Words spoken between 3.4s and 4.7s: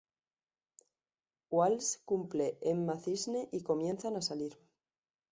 y comienzan a salir.